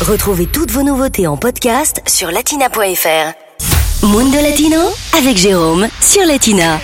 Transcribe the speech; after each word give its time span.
Retrouvez 0.00 0.46
toutes 0.46 0.70
vos 0.70 0.82
nouveautés 0.82 1.26
en 1.26 1.36
podcast 1.36 2.00
sur 2.06 2.30
latina.fr. 2.30 4.06
Mundo 4.06 4.38
Latino 4.40 4.78
avec 5.18 5.36
Jérôme 5.36 5.88
sur 6.00 6.24
Latina. 6.24 6.80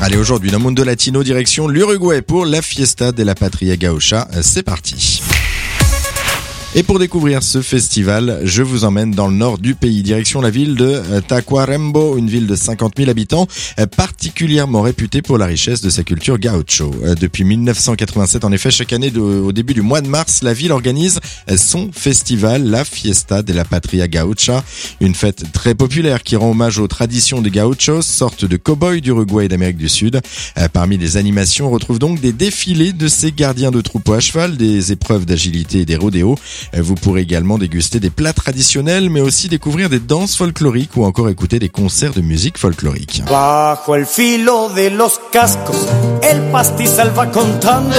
Allez, 0.00 0.16
aujourd'hui, 0.16 0.50
dans 0.50 0.58
Mundo 0.58 0.84
Latino, 0.84 1.22
direction 1.22 1.68
l'Uruguay 1.68 2.22
pour 2.22 2.46
la 2.46 2.62
Fiesta 2.62 3.12
de 3.12 3.22
la 3.22 3.34
Patria 3.34 3.76
Gaucha. 3.76 4.26
C'est 4.40 4.62
parti. 4.62 5.20
Et 6.74 6.82
pour 6.82 6.98
découvrir 6.98 7.42
ce 7.42 7.62
festival, 7.62 8.40
je 8.44 8.62
vous 8.62 8.84
emmène 8.84 9.10
dans 9.10 9.26
le 9.26 9.34
nord 9.34 9.56
du 9.56 9.74
pays, 9.74 10.02
direction 10.02 10.42
la 10.42 10.50
ville 10.50 10.74
de 10.74 10.84
euh, 10.84 11.20
Tacuarembo, 11.26 12.18
une 12.18 12.28
ville 12.28 12.46
de 12.46 12.54
50 12.54 12.92
000 12.98 13.08
habitants, 13.08 13.48
euh, 13.80 13.86
particulièrement 13.86 14.82
réputée 14.82 15.22
pour 15.22 15.38
la 15.38 15.46
richesse 15.46 15.80
de 15.80 15.88
sa 15.88 16.04
culture 16.04 16.38
gaucho. 16.38 16.94
Euh, 17.04 17.14
depuis 17.14 17.44
1987, 17.44 18.44
en 18.44 18.52
effet, 18.52 18.70
chaque 18.70 18.92
année 18.92 19.10
au 19.16 19.50
début 19.50 19.72
du 19.72 19.80
mois 19.80 20.02
de 20.02 20.08
mars, 20.08 20.42
la 20.42 20.52
ville 20.52 20.70
organise 20.72 21.20
son 21.56 21.90
festival, 21.90 22.64
la 22.64 22.84
Fiesta 22.84 23.42
de 23.42 23.54
la 23.54 23.64
Patria 23.64 24.06
Gaucha, 24.06 24.62
une 25.00 25.14
fête 25.14 25.50
très 25.52 25.74
populaire 25.74 26.22
qui 26.22 26.36
rend 26.36 26.50
hommage 26.50 26.78
aux 26.78 26.86
traditions 26.86 27.40
des 27.40 27.50
gauchos, 27.50 28.02
sorte 28.02 28.44
de 28.44 28.58
cow-boys 28.58 29.00
d'Uruguay 29.00 29.46
et 29.46 29.48
d'Amérique 29.48 29.78
du 29.78 29.88
Sud. 29.88 30.20
Parmi 30.74 30.98
les 30.98 31.16
animations, 31.16 31.68
on 31.68 31.70
retrouve 31.70 31.98
donc 31.98 32.20
des 32.20 32.32
défilés 32.32 32.92
de 32.92 33.08
ces 33.08 33.32
gardiens 33.32 33.70
de 33.70 33.80
troupeaux 33.80 34.12
à 34.12 34.20
cheval, 34.20 34.56
des 34.58 34.92
épreuves 34.92 35.24
d'agilité 35.24 35.80
et 35.80 35.84
des 35.86 35.96
rodéos. 35.96 36.36
Vous 36.76 36.94
pourrez 36.94 37.22
également 37.22 37.58
déguster 37.58 38.00
des 38.00 38.10
plats 38.10 38.32
traditionnels, 38.32 39.10
mais 39.10 39.20
aussi 39.20 39.48
découvrir 39.48 39.88
des 39.88 40.00
danses 40.00 40.36
folkloriques 40.36 40.96
ou 40.96 41.04
encore 41.04 41.28
écouter 41.28 41.58
des 41.58 41.68
concerts 41.68 42.12
de 42.12 42.20
musique 42.20 42.58
folklorique. 42.58 43.22
Bajo 43.28 43.94
el 43.94 44.06
filo 44.06 44.70
de 44.74 44.90
los 44.90 45.18
cascos, 45.32 45.76
el 46.22 46.50
pastizal 46.50 47.10
va 47.16 47.26
contando 47.30 47.96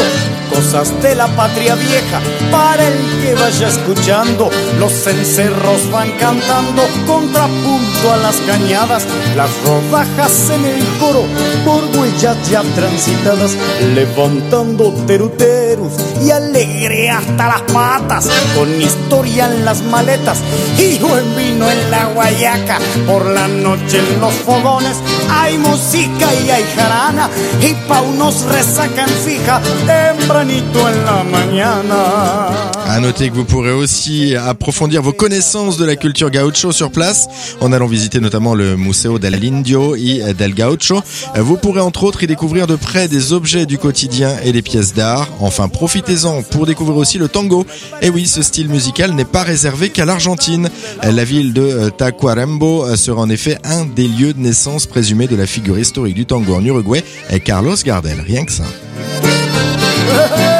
cosas 0.49 0.89
de 1.01 1.15
la 1.15 1.27
patria 1.35 1.75
vieja 1.75 2.21
para 2.51 2.87
el 2.87 2.97
que 3.21 3.35
vaya 3.35 3.67
escuchando. 3.67 4.49
Los 4.79 4.91
cencerros 4.91 5.89
van 5.91 6.11
cantando 6.19 6.83
contrapunto 7.05 8.13
a 8.13 8.17
las 8.17 8.35
cañadas, 8.41 9.05
las 9.35 9.49
rodajas 9.63 10.49
en 10.49 10.65
el 10.65 10.83
coro 10.99 11.25
por 11.65 11.83
huellas 12.19 12.49
ya 12.49 12.61
transitadas, 12.75 13.55
levantando 13.93 14.93
teruteros 15.07 15.93
y 16.21 16.31
alegre 16.31 17.09
hasta 17.09 17.47
las 17.47 17.61
patas 17.71 18.29
con 18.55 18.69
historia 18.81 19.45
en 19.45 19.63
las 19.63 19.81
maletas 19.83 20.39
y 20.77 20.97
buen 20.99 21.35
vino 21.35 21.69
en 21.69 21.91
la 21.91 22.05
guayaca. 22.07 22.79
Por 23.07 23.25
la 23.25 23.47
noche 23.47 23.99
en 23.99 24.19
los 24.19 24.33
fogones 24.33 24.97
hay 25.29 25.57
música 25.57 26.27
y 26.45 26.49
hay 26.49 26.63
jarana 26.75 27.29
y 27.61 27.73
pa' 27.87 28.01
unos 28.01 28.41
resacan 28.43 29.09
fija 29.09 29.61
tempranito 29.85 30.89
en 30.89 31.05
la 31.05 31.23
mañana. 31.23 32.78
À 32.91 32.99
noter 32.99 33.29
que 33.29 33.35
vous 33.35 33.45
pourrez 33.45 33.71
aussi 33.71 34.35
approfondir 34.35 35.03
vos 35.03 35.13
connaissances 35.13 35.77
de 35.77 35.85
la 35.85 35.95
culture 35.95 36.31
gaucho 36.31 36.71
sur 36.71 36.89
place 36.89 37.27
en 37.61 37.71
allant 37.71 37.85
visiter 37.85 38.19
notamment 38.19 38.55
le 38.55 38.77
Museo 38.77 39.19
del 39.19 39.35
Indio 39.45 39.95
y 39.95 40.23
del 40.33 40.55
Gaucho. 40.55 40.99
Vous 41.35 41.55
pourrez 41.55 41.81
entre 41.81 42.03
autres 42.03 42.23
y 42.23 42.27
découvrir 42.27 42.65
de 42.65 42.75
près 42.75 43.07
des 43.07 43.31
objets 43.31 43.67
du 43.67 43.77
quotidien 43.77 44.35
et 44.43 44.51
des 44.51 44.63
pièces 44.63 44.95
d'art. 44.95 45.29
Enfin, 45.39 45.67
profitez-en 45.67 46.41
pour 46.41 46.65
découvrir 46.65 46.97
aussi 46.97 47.19
le 47.19 47.27
tango. 47.27 47.63
Et 48.01 48.09
oui, 48.09 48.25
ce 48.25 48.41
style 48.41 48.69
musical 48.69 49.13
n'est 49.13 49.23
pas 49.23 49.43
réservé 49.43 49.91
qu'à 49.91 50.05
l'Argentine. 50.05 50.67
La 51.03 51.23
ville 51.23 51.53
de 51.53 51.91
Tacuarembo 51.95 52.95
sera 52.95 53.21
en 53.21 53.29
effet 53.29 53.59
un 53.65 53.85
des 53.85 54.07
lieux 54.07 54.33
de 54.33 54.39
naissance 54.39 54.87
présumés 54.87 55.27
de 55.27 55.35
la 55.35 55.45
figure 55.45 55.77
historique 55.77 56.15
du 56.15 56.25
tango 56.25 56.55
en 56.55 56.65
Uruguay, 56.65 57.03
Carlos 57.45 57.75
Gardel. 57.85 58.19
Rien 58.19 58.45
que 58.45 58.51
ça. 58.51 58.63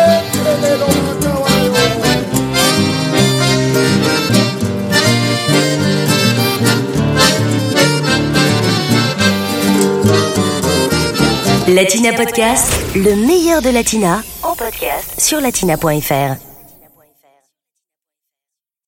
Latina 11.75 12.13
Podcast, 12.13 12.73
le 12.95 13.15
meilleur 13.15 13.61
de 13.61 13.69
Latina, 13.69 14.23
en 14.41 14.55
podcast 14.55 15.21
sur 15.21 15.39
latina.fr. 15.39 16.48